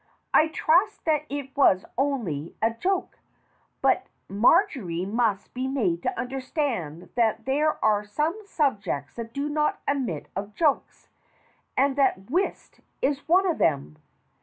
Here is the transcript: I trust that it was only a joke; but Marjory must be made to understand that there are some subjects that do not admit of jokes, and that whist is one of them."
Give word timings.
I 0.33 0.47
trust 0.47 1.05
that 1.05 1.27
it 1.29 1.55
was 1.55 1.85
only 1.95 2.55
a 2.59 2.71
joke; 2.73 3.19
but 3.83 4.07
Marjory 4.27 5.05
must 5.05 5.53
be 5.53 5.67
made 5.67 6.01
to 6.01 6.19
understand 6.19 7.09
that 7.13 7.45
there 7.45 7.77
are 7.85 8.03
some 8.03 8.41
subjects 8.43 9.13
that 9.13 9.31
do 9.31 9.47
not 9.47 9.79
admit 9.87 10.27
of 10.35 10.55
jokes, 10.55 11.09
and 11.77 11.95
that 11.97 12.31
whist 12.31 12.79
is 13.03 13.27
one 13.27 13.45
of 13.45 13.59
them." 13.59 13.97